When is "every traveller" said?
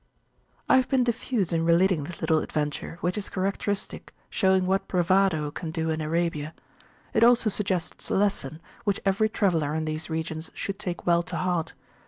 9.05-9.75